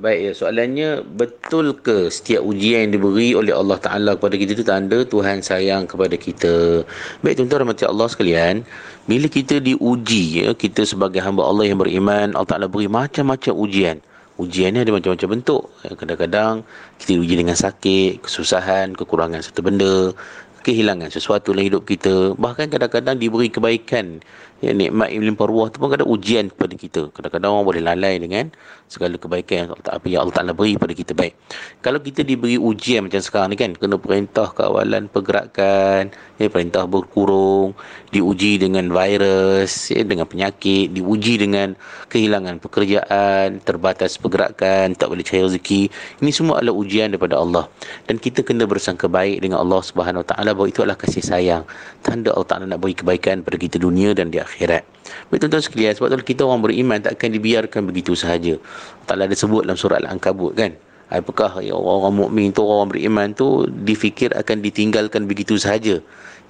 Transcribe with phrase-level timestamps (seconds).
[0.00, 4.64] Baik, ya, soalannya betul ke setiap ujian yang diberi oleh Allah Taala kepada kita itu
[4.64, 6.88] tanda Tuhan sayang kepada kita.
[7.20, 8.64] Baik, tuan-tuan rahmati Allah sekalian,
[9.04, 14.00] bila kita diuji ya, kita sebagai hamba Allah yang beriman, Allah Taala beri macam-macam ujian.
[14.40, 15.68] Ujian ni ada macam-macam bentuk.
[15.84, 16.64] Ya, kadang-kadang
[16.96, 20.16] kita diuji dengan sakit, kesusahan, kekurangan satu benda,
[20.62, 22.36] kehilangan sesuatu dalam hidup kita.
[22.36, 24.20] Bahkan kadang-kadang diberi kebaikan
[24.60, 27.02] ya, nikmat yang melimpah ruah tu pun kadang ujian kepada kita.
[27.12, 28.52] Kadang-kadang orang boleh lalai dengan
[28.90, 31.34] segala kebaikan yang Allah, yang Allah Ta'ala beri kepada kita baik.
[31.80, 37.72] Kalau kita diberi ujian macam sekarang ni kan, kena perintah kawalan pergerakan, ya, perintah berkurung,
[38.10, 41.78] diuji dengan virus, ya, dengan penyakit, diuji dengan
[42.10, 45.82] kehilangan pekerjaan, terbatas pergerakan, tak boleh cari rezeki.
[46.18, 47.70] Ini semua adalah ujian daripada Allah.
[48.10, 51.62] Dan kita kena bersangka baik dengan Allah Subhanahu Wa Ta'ala bahawa itu adalah kasih sayang.
[52.04, 54.82] Tanda Allah Ta'ala nak beri kebaikan pada kita dunia dan di akhirat.
[55.30, 58.58] Baik tuan-tuan sekalian, sebab tu kita orang beriman tak akan dibiarkan begitu sahaja.
[59.06, 60.74] Tak ada sebut dalam surah Al-Ankabut kan.
[61.10, 65.98] Apakah ya, orang-orang mukmin tu orang beriman tu difikir akan ditinggalkan begitu sahaja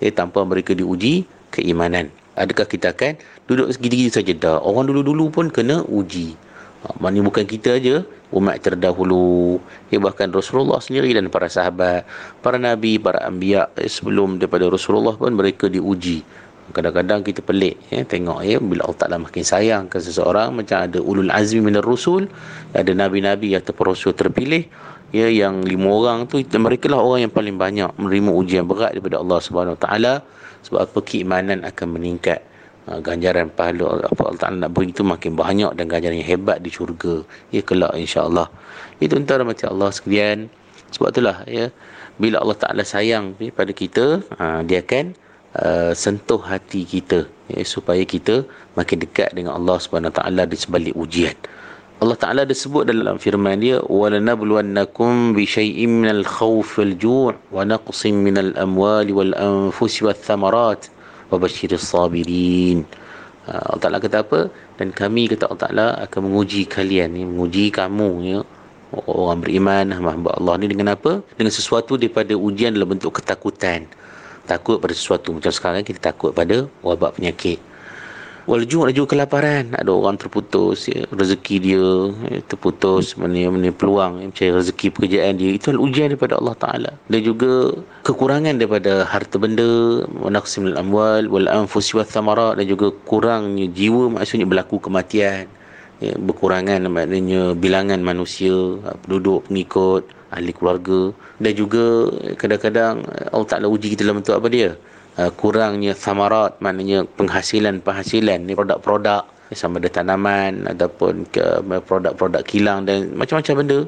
[0.05, 2.13] ya, tanpa mereka diuji keimanan.
[2.37, 3.17] Adakah kita akan
[3.49, 4.57] duduk segitu-gitu saja dah.
[4.61, 6.37] Orang dulu-dulu pun kena uji.
[6.81, 8.01] Ha, Maksudnya bukan kita aja,
[8.33, 9.61] umat terdahulu,
[9.93, 12.09] ya, bahkan Rasulullah sendiri dan para sahabat,
[12.41, 16.25] para nabi, para anbiya eh, sebelum daripada Rasulullah pun mereka diuji.
[16.71, 21.03] Kadang-kadang kita pelik ya tengok ya bila Allah Taala makin sayang ke seseorang macam ada
[21.03, 22.31] ulul azmi minar rusul
[22.71, 24.71] ada nabi-nabi atau rasul terpilih
[25.11, 29.19] ya yang lima orang tu mereka lah orang yang paling banyak menerima ujian berat daripada
[29.19, 30.23] Allah Subhanahu Taala
[30.63, 32.39] sebab apa keimanan akan meningkat
[32.99, 36.71] ganjaran pahala apa Allah Taala nak beri itu makin banyak dan ganjaran yang hebat di
[36.75, 37.23] syurga.
[37.55, 38.51] Ya kelak insya-Allah.
[38.99, 40.51] Itu antara macam Allah sekalian.
[40.91, 41.71] Sebab itulah ya
[42.19, 45.15] bila Allah Taala sayang ya, pada kita ha, dia akan
[45.55, 48.43] uh, sentuh hati kita ya, supaya kita
[48.75, 51.35] makin dekat dengan Allah Subhanahu taala di sebalik ujian.
[52.01, 54.17] Allah Taala disebut dalam firman dia wal
[56.97, 60.89] ju' wa naqsin minal amwali wal anfusi wath thamarat
[61.31, 62.85] wa basyiris sabirin.
[63.51, 64.41] Allah Taala kata apa?
[64.79, 68.39] Dan kami kata Allah Taala akan menguji kalian ni, menguji kamu ya.
[68.91, 71.23] Orang beriman, hamba Allah ni dengan apa?
[71.39, 73.87] Dengan sesuatu daripada ujian dalam bentuk ketakutan
[74.51, 77.63] takut pada sesuatu macam sekarang kita takut pada wabak penyakit
[78.51, 79.71] Walau ada juga kelaparan.
[79.79, 81.87] Ada orang terputus ya, rezeki dia
[82.35, 85.55] ya, terputus mana mana peluang ya, mencari rezeki pekerjaan dia.
[85.55, 86.91] Itu adalah ujian daripada Allah Taala.
[87.07, 87.71] Dan juga
[88.03, 94.51] kekurangan daripada harta benda manaqsimul amwal wal anfusi wath thamarat dan juga kurangnya jiwa maksudnya
[94.51, 95.47] berlaku kematian.
[96.03, 98.51] Ya, berkurangan maknanya bilangan manusia
[99.07, 101.15] penduduk pengikut ahli keluarga.
[101.39, 104.75] Dan juga kadang-kadang Allah Ta'ala uji kita dalam bentuk apa dia
[105.19, 111.43] uh, kurangnya samarat maknanya penghasilan-penghasilan ni produk-produk sama ada tanaman ataupun ke
[111.83, 113.81] produk-produk kilang dan macam-macam benda.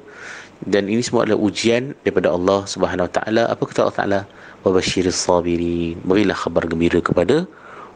[0.63, 3.43] Dan ini semua adalah ujian daripada Allah Subhanahu Wa Taala.
[3.51, 4.21] Apa kata Allah Taala?
[4.63, 5.99] Wa basyiris sabirin.
[6.07, 7.47] Berilah khabar gembira kepada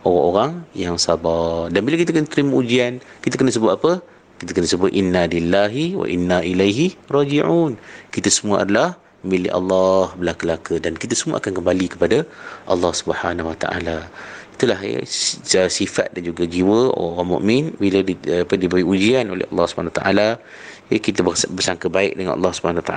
[0.03, 1.70] orang-orang yang sabar.
[1.70, 3.93] Dan bila kita kena terima ujian kita kena sebut apa?
[4.43, 7.78] Kita kena sebut inna lillahi wa inna ilaihi raji'un.
[8.14, 8.98] Kita semua adalah
[9.32, 10.75] milik Allah belaka-laka.
[10.84, 12.19] Dan kita semua akan kembali kepada
[12.70, 13.98] Allah Subhanahu wa taala.
[14.56, 15.04] Itulah ya,
[15.69, 19.98] sifat dan juga jiwa orang mukmin bila di, apa, diberi ujian oleh Allah Subhanahu wa
[20.00, 20.28] taala.
[20.87, 22.94] Ya, kita bersangka baik dengan Allah SWT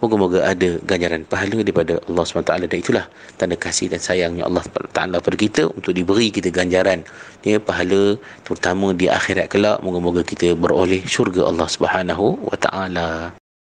[0.00, 3.04] moga-moga ada ganjaran pahala daripada Allah SWT dan itulah
[3.36, 7.04] tanda kasih dan sayangnya Allah SWT pada kita untuk diberi kita ganjaran
[7.44, 8.16] ya, pahala
[8.48, 9.76] terutama di akhirat kelak.
[9.84, 13.37] Moga-moga kita beroleh syurga Allah SWT